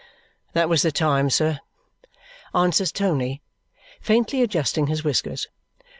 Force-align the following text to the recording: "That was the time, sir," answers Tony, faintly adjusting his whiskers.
"That 0.53 0.67
was 0.67 0.81
the 0.81 0.91
time, 0.91 1.29
sir," 1.29 1.59
answers 2.55 2.91
Tony, 2.91 3.43
faintly 4.01 4.41
adjusting 4.41 4.87
his 4.87 5.03
whiskers. 5.03 5.45